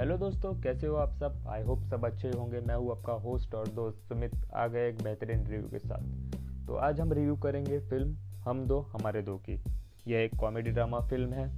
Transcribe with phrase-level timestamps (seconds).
[0.00, 1.44] Hello दोस्तों, कैसे हो आप सब?
[1.48, 5.02] आई होप सब अच्छे होंगे। मैं हूँ आपका होस्ट और दोस्त सुमित, आ गए एक
[5.02, 6.02] बेहतरीन रिव्यू के साथ।
[6.66, 9.60] तो आज हम रिव्यू करेंगे फ़िल्म हम दो, हमारे दो की।
[10.08, 11.50] यह एक कॉमेडी ड्रामा फ़िल्म है।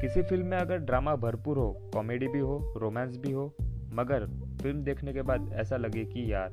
[0.00, 3.54] किसी फ़िल्म में अगर ड्रामा भरपूर हो कॉमेडी भी हो रोमांस भी हो,
[3.92, 4.26] मगर
[4.62, 6.48] फ़िल्म देखने के बाद ऐसा लगे कि यार,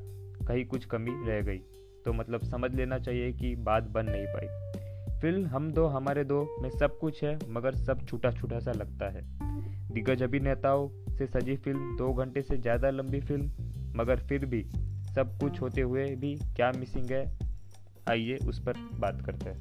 [0.48, 1.58] कहीं कुछ कमी रह गई।
[2.04, 4.48] तो मतलब समझ लेना चाहिए कि बात बन नहीं पाई।
[5.20, 9.10] फ़िल्म हम दो, हमारे दो में सब कुछ है, मगर सब छूटा छूटा सा लगता
[9.10, 9.47] है।
[9.98, 10.88] दिग्गज अभिनेताओं
[11.18, 13.46] से सजी फ़िल्म, दो घंटे से ज़्यादा लंबी फ़िल्म,
[13.96, 14.62] मगर फिर भी
[15.14, 17.22] सब कुछ होते हुए भी क्या मिसिंग है?
[18.10, 19.58] आइए उस पर बात करते हैं।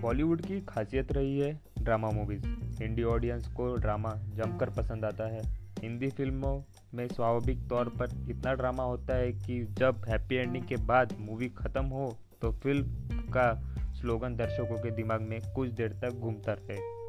[0.00, 2.46] बॉलीवुड की खासियत रही है ड्रामा मूवीज़।
[2.82, 5.42] हिंदी ऑडियंस को ड्रामा जमकर पसंद आता है।
[5.80, 6.62] हिंदी फ़िल्मों
[6.94, 11.48] में स्वाभाविक तौर पर इतना ड्रामा होता है कि जब हैप्पी एंडिंग के बाद मूवी
[11.58, 12.10] ख़त्म हो
[12.42, 12.84] तो फ़िल्म
[13.30, 13.48] का
[13.94, 17.03] स्लोगन दर्शकों के दिमाग में कुछ देर तक घूमता रहे।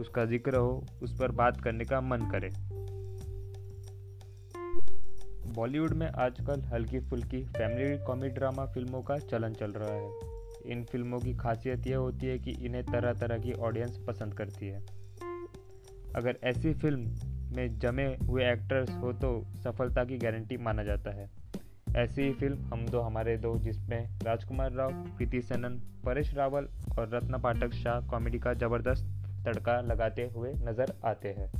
[0.00, 2.50] उसका ज़िक्र हो, उस पर बात करने का मन करे।
[5.54, 10.10] बॉलीवुड में आजकल हल्की फुल्की फैमिली कॉमेडी ड्रामा फ़िल्मों का चलन चल रहा है।
[10.66, 14.66] इन फ़िल्मों की खासियत यह होती है कि इन्हें तरह तरह की ऑडियंस पसंद करती
[14.66, 14.80] है।
[16.16, 19.30] अगर ऐसी फ़िल्म में जमे हुए एक्टर्स हो तो
[19.64, 21.28] सफलता की गारंटी माना जाता है।
[21.96, 27.08] ऐसी ही फ़िल्म हम दो हमारे दो, जिसमें राजकुमार राव, प्रीति सेनन, परेश रावल और
[27.14, 31.50] रत्न पाठक शाह कॉमेडी का ज़बरदस्त तड़का लगाते हुए नज़र आते हैं।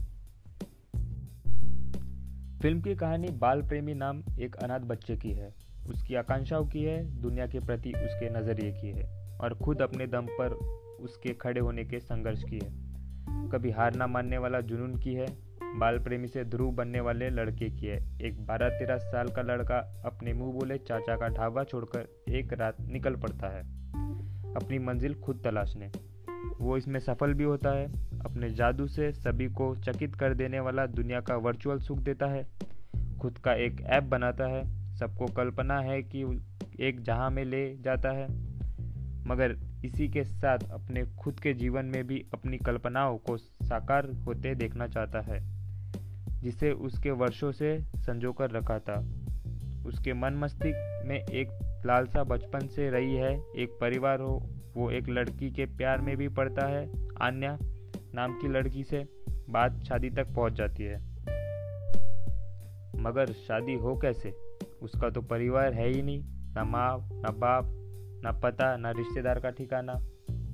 [2.62, 5.54] फ़िल्म की कहानी बाल प्रेमी नाम एक अनाथ बच्चे की है।
[5.90, 10.26] उसकी आकांक्षाओं की है, दुनिया के प्रति उसके नज़रिए की है और खुद अपने दम
[10.30, 10.52] पर
[11.00, 12.88] उसके खड़े होने के संघर्ष की है।
[13.48, 15.26] कभी हार ना मानने वाला जुनून की है
[15.78, 20.02] बाल प्रेमी से ध्रुव बनने वाले लड़के की है। एक बारह तेरह साल का लड़का
[20.04, 23.62] अपने मुँह बोले चाचा का ढाबा छोड़कर एक रात निकल पड़ता है।
[24.54, 25.90] अपनी मंजिल खुद तलाशने।
[26.60, 27.86] वो इसमें सफल भी होता है,
[28.20, 32.46] अपने जादू से सभी को चकित कर देने वाला दुनिया का वर्चुअल सुख देता है।
[33.20, 36.42] खुद का एक ऐप बनाता है। सबको कल्पना है कि
[36.80, 38.26] एक जहाँ में ले जाता है।
[39.26, 44.54] मगर इसी के साथ अपने खुद के जीवन में भी अपनी कल्पनाओं को साकार होते
[44.54, 45.40] देखना चाहता है,
[46.40, 49.06] जिसे उसके वर्षों से संजो कर रखा था।
[49.86, 51.48] उसके मन मस्तिष्क में एक
[51.86, 56.28] लालसा बचपन से रही है। एक परिवार हो वो एक लड़की के प्यार में भी
[56.28, 56.90] पड़ता है,
[57.22, 57.58] आन्या
[58.14, 59.06] नाम की लड़की से
[59.50, 60.96] बात शादी तक पहुँच जाती है।
[63.02, 64.34] मगर शादी हो कैसे?
[64.82, 67.64] उसका तो परिवार है ही नहीं, ना माँ, ना बाप,
[68.24, 69.92] ना पता, ना रिश्तेदार का ठिकाना।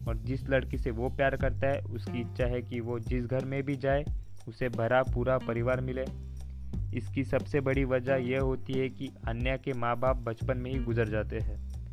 [0.09, 3.45] और जिस लड़की से वो प्यार करता है, उसकी इच्छा है कि वो जिस घर
[3.45, 4.05] में भी जाए,
[4.49, 6.05] उसे भरा पूरा परिवार मिले।
[6.99, 10.79] इसकी सबसे बड़ी वजह यह होती है कि अन्या के माँ बाप बचपन में ही
[10.79, 11.84] गुजर जाते हैं।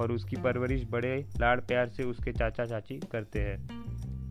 [0.00, 3.86] और उसकी परवरिश बड़े लाड़ प्यार से उसके चाचा चाची करते हैं।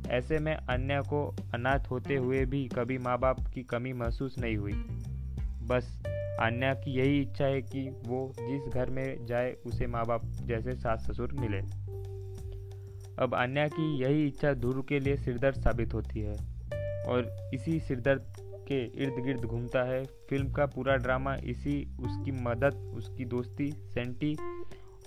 [0.08, 4.58] ऐसे में अन्य को अनाथ होते हुए भी कभी माँ बाप की कमी महसूस नहीं
[4.58, 4.74] हुई।
[5.68, 6.04] बस
[6.42, 10.76] अन्या की यही इच्छा है कि वो जिस घर में जाए, उसे माँ बाप जैसे
[10.76, 11.60] सास ससुर मिले।
[13.24, 16.36] अब अन्या की यही इच्छा ध्रुव के लिए सिरदर्द साबित होती है
[17.06, 18.22] और इसी सिरदर्द
[18.68, 24.38] के इर्द गिर्द घूमता है। फ़िल्म का पूरा ड्रामा इसी, उसकी मदद, उसकी दोस्ती, सेंटी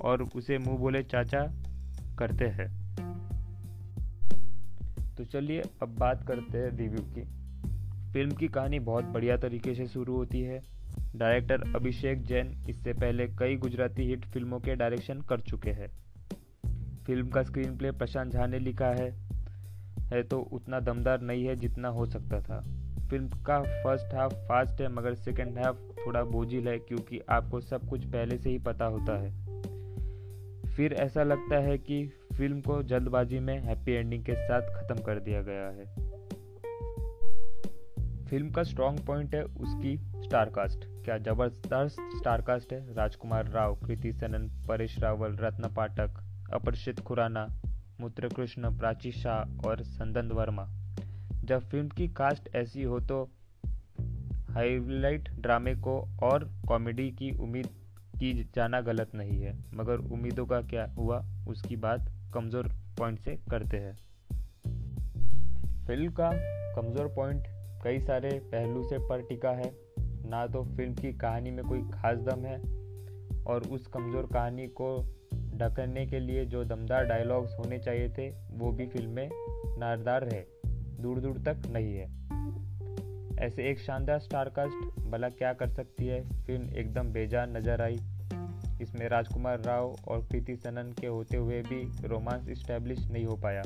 [0.00, 1.52] और उसे मुँह बोले, चाचा,
[2.18, 2.88] करते हैं।
[5.16, 7.38] तो चलिए, अब बात करते हैं रिव्यू की।
[8.12, 10.62] फ़िल्म की कहानी बहुत बढ़िया तरीके से शुरू होती है।
[11.16, 15.88] डायरेक्टर अभिषेक जैन इससे पहले कई गुजराती हिट फ़िल्मों के डायरेक्शन कर चुके हैं।
[17.06, 19.28] फ़िल्म का स्क्रीन प्ले प्रशांत झा ने लिखा है।
[20.12, 22.60] है तो उतना दमदार नहीं है जितना हो सकता था।
[23.10, 27.88] फ़िल्म का फ़र्स्ट हाफ़ फास्ट है, मगर सेकेंड हाफ़ थोड़ा बोझिल है, क्योंकि आपको सब
[27.88, 29.47] कुछ पहले से ही पता होता है।
[30.78, 32.06] फिर ऐसा लगता है कि
[32.36, 35.84] फ़िल्म को जल्दबाजी में हैप्पी एंडिंग के साथ ख़त्म कर दिया गया है।
[38.26, 42.94] फ़िल्म का स्ट्रॉन्ग पॉइंट है उसकी स्टारकास्ट क्या ज़बरदस्त स्टारकास्ट है?
[42.94, 46.22] राजकुमार राव, कृति सनन, परेश रावल, रत्न पाठक
[46.52, 47.46] अपरिचित खुराना
[48.00, 50.68] मूत्र कृष्ण प्राची शाह और संदन वर्मा।
[51.44, 53.22] जब फ़िल्म की कास्ट ऐसी हो तो
[54.50, 57.68] हाईलाइट ड्रामे को और कॉमेडी की उम्मीद
[58.18, 62.68] की जाना गलत नहीं है, मगर उम्मीदों का क्या हुआ, उसकी बात कमज़ोर
[62.98, 63.96] पॉइंट से करते हैं।
[65.86, 66.30] फ़िल्म का
[66.76, 67.46] कमज़ोर पॉइंट
[67.84, 69.70] कई सारे पहलू से पर टिका है।
[70.24, 72.58] ना तो फ़िल्म की कहानी में कोई खास दम है,
[73.44, 74.90] और उस कमज़ोर कहानी को
[75.54, 79.28] ढकने के लिए जो दमदार डायलॉग्स होने चाहिए थे, वो भी फ़िल्म में
[79.78, 80.46] नारदार है
[81.00, 82.06] दूर दूर तक नहीं है।
[83.38, 86.22] ऐसे एक शानदार स्टारकास्ट भला क्या कर सकती है?
[86.46, 87.96] फ़िल्म एकदम बेजान नज़र आई।
[88.82, 93.62] इसमें राजकुमार राव और प्रीति सनन के होते हुए भी रोमांस इस्टेब्लिश नहीं हो पाया।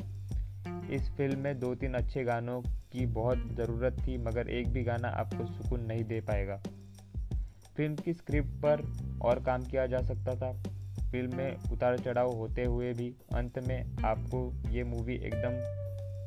[0.91, 5.09] इस फ़िल्म में दो तीन अच्छे गानों की बहुत ज़रूरत थी, मगर एक भी गाना
[5.09, 6.56] आपको सुकून नहीं दे पाएगा।
[7.76, 8.82] फ़िल्म की स्क्रिप्ट पर
[9.23, 10.53] और काम किया जा सकता था।
[11.11, 15.58] फ़िल्म में उतार चढ़ाव होते हुए भी अंत में आपको ये मूवी एकदम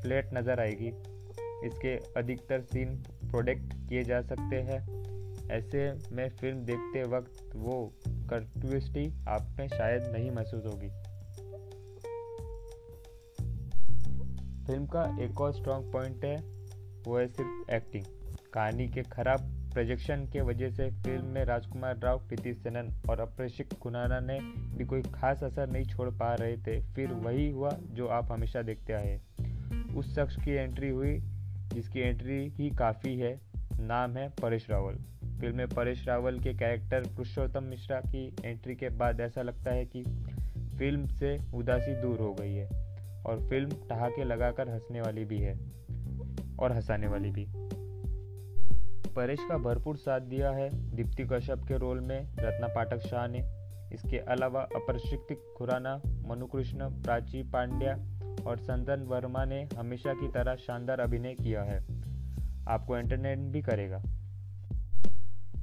[0.02, 0.88] फ्लैट नज़र आएगी।
[1.68, 2.96] इसके अधिकतर सीन
[3.31, 4.80] प्रोडक्ट किए जा सकते हैं।
[5.51, 10.89] ऐसे में फ़िल्म देखते वक्त वो कंट्यूस्टी आप में शायद नहीं महसूस होगी।
[14.68, 16.36] फ़िल्म का एक और स्ट्रॉन्ग पॉइंट है,
[17.07, 18.03] वो है सिर्फ़ एक्टिंग
[18.53, 19.39] कहानी के खराब
[19.74, 24.39] प्रोजेक्शन के वजह से फ़िल्म में राजकुमार राव, प्रीति सेनन और अप्रशिक खुनाना ने
[24.77, 28.62] भी कोई खास असर नहीं छोड़ पा रहे थे। फिर वही हुआ जो आप हमेशा
[28.62, 29.21] देखते आए।
[29.95, 31.19] उस शख्स की एंट्री हुई,
[31.74, 33.42] जिसकी एंट्री ही काफ़ी है,
[33.80, 34.95] नाम है परेश रावल।
[35.45, 39.86] फ़िल्म में परेश रावल के कैरेक्टर पुरुषोत्तम मिश्रा की एंट्री के बाद ऐसा लगता है
[39.86, 40.03] कि
[40.77, 42.65] फ़िल्म से उदासी दूर हो गई है
[43.24, 45.59] और फ़िल्म ठहाके लगाकर हंसने वाली भी है
[46.59, 47.45] और हंसाने वाली भी।
[49.13, 53.39] परेश का भरपूर साथ दिया है दीप्ति कश्यप के रोल में रत्ना पाठक शाह ने।
[53.95, 57.94] इसके अलावा अपरिशिक्त खुराना मनुकृष्ण प्राची पांड्या
[58.45, 61.80] और संदन वर्मा ने हमेशा की तरह शानदार अभिनय किया है।
[62.68, 64.03] आपको एंटरटेन भी करेगा।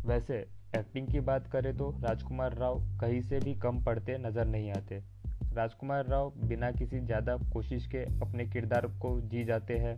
[0.04, 0.38] वैसे
[0.76, 5.00] एक्टिंग की बात करें तो राजकुमार राव कहीं से भी कम पड़ते नज़र नहीं आते।
[5.54, 9.96] राजकुमार राव बिना किसी ज़्यादा कोशिश के अपने किरदार को जी जाते हैं।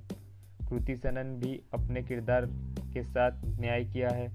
[0.61, 2.47] कृति सनन भी अपने किरदार
[2.95, 4.29] के साथ न्याय किया है।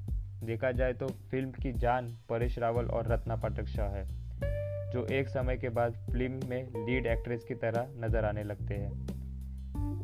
[0.44, 4.06] देखा जाए तो फ़िल्म की जान परेश रावल और रत्ना पाठक शाह है,
[4.92, 8.92] जो एक समय के बाद फ़िल्म में लीड एक्ट्रेस की तरह नज़र आने लगते हैं।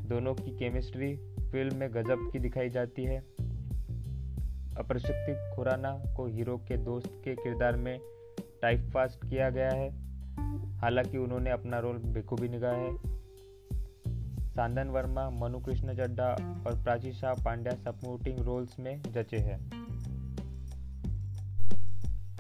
[0.10, 1.16] दोनों की केमिस्ट्री
[1.52, 3.24] फ़िल्म में गजब की दिखाई जाती है।
[4.78, 8.00] अप्रशिक्षित खुराना को हीरो के दोस्त के किरदार में
[8.62, 9.90] टाइपफास्ट किया गया है।
[10.78, 12.96] हालाँकि उन्होंने अपना रोल बेखूबी निभाया है।
[14.56, 16.28] सांदन वर्मा मनु कृष्ण चड्डा
[16.68, 19.60] और प्राची शाह पांड्या सपोर्टिंग रोल्स में जचे हैं।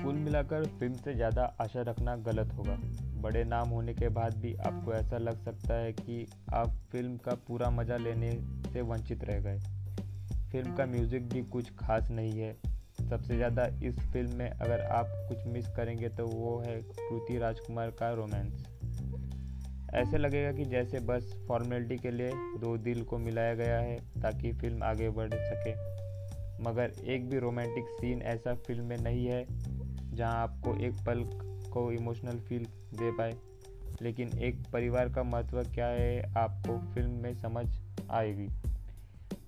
[0.03, 2.77] कुल मिलाकर फ़िल्म से ज़्यादा आशा रखना गलत होगा।
[3.21, 7.35] बड़े नाम होने के बाद भी आपको ऐसा लग सकता है कि आप फ़िल्म का
[7.47, 8.31] पूरा मज़ा लेने
[8.73, 9.59] से वंचित रह गए।
[10.55, 12.53] फ़िल्म का म्यूज़िक भी कुछ खास नहीं है।
[13.09, 17.89] सबसे ज़्यादा इस फ़िल्म में अगर आप कुछ मिस करेंगे तो वो है कृति राजकुमार
[17.89, 18.63] का रोमांस
[19.93, 22.29] ऐसे लगेगा कि जैसे बस फॉर्मेलिटी के लिए
[22.59, 25.73] दो दिल को मिलाया गया है ताकि फ़िल्म आगे बढ़ सके।
[26.63, 29.45] मगर एक भी रोमांटिक सीन ऐसा फ़िल्म में नहीं है,
[30.15, 31.23] जहाँ आपको एक पल
[31.73, 33.35] को इमोशनल फील दे पाए।
[34.01, 37.65] लेकिन एक परिवार का महत्व क्या है, आपको फ़िल्म में समझ
[38.11, 38.74] आएगी।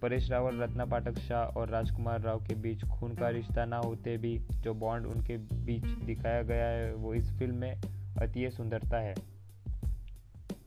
[0.02, 4.18] परेश रावल, रत्ना पाठक शाह और राजकुमार राव के बीच खून का रिश्ता ना होते
[4.18, 7.82] भी जो बॉन्ड उनके बीच दिखाया गया है, वो इस फ़िल्म में
[8.22, 9.16] अति सुंदरता है।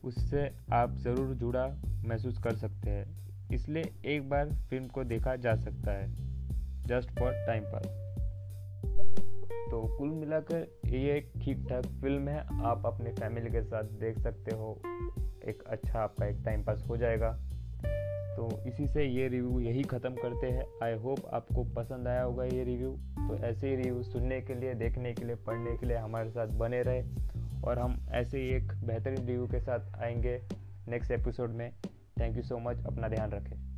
[0.03, 1.65] उससे आप ज़रूर जुड़ा
[2.05, 6.07] महसूस कर सकते हैं। इसलिए एक बार फ़िल्म को देखा जा सकता है,
[6.87, 7.97] जस्ट फॉर टाइम पास
[9.71, 14.19] तो कुल मिलाकर ये एक ठीक ठाक फ़िल्म है। आप अपने फैमिली के साथ देख
[14.19, 14.71] सकते हो।
[15.49, 17.29] एक अच्छा आपका एक टाइम पास हो जाएगा।
[18.41, 22.43] तो इसी से ये रिव्यू यही ख़त्म करते हैं। आई होप आपको पसंद आया होगा
[22.43, 22.91] ये रिव्यू
[23.27, 26.47] तो ऐसे ही रिव्यू सुनने के लिए, देखने के लिए, पढ़ने के लिए हमारे साथ
[26.47, 27.03] बने रहे।
[27.63, 30.41] और हम ऐसे ही एक बेहतरीन रिव्यू के साथ आएँगे
[30.87, 31.71] नेक्स्ट एपिसोड में।
[32.19, 33.70] थैंक यू सो मच अपना ध्यान रखें।